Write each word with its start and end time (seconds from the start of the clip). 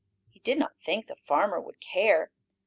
He 0.31 0.39
did 0.39 0.57
not 0.57 0.79
think 0.81 1.05
the 1.05 1.15
farmer 1.15 1.59
would 1.61 1.79
care. 1.79 2.31